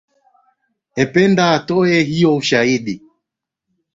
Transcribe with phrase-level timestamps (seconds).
[1.01, 2.95] ependa atoe hiyo ushahidi